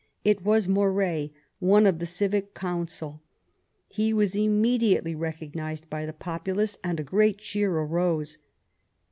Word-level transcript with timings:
It 0.25 0.43
was 0.43 0.67
Moret, 0.67 1.29
one 1.59 1.85
of 1.85 1.99
the 1.99 2.07
Civic 2.07 2.55
Council. 2.55 3.21
He 3.87 4.13
was 4.13 4.35
immediately 4.35 5.13
recognised 5.13 5.91
by 5.91 6.07
the 6.07 6.11
populace, 6.13 6.79
and 6.83 6.99
a 6.99 7.03
great 7.03 7.37
cheer 7.37 7.71
arose. 7.71 8.39